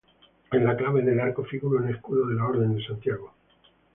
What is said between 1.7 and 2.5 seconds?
un escudo de la